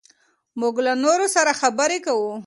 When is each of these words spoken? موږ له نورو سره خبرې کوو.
موږ 0.59 0.75
له 0.85 0.93
نورو 1.03 1.25
سره 1.35 1.51
خبرې 1.61 1.99
کوو. 2.05 2.31